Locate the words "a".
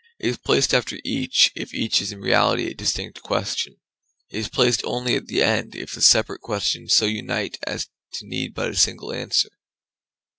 2.65-2.73, 8.71-8.75